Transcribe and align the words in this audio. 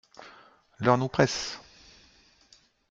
L’heure 0.79 0.97
nous 0.97 1.09
presse! 1.09 1.59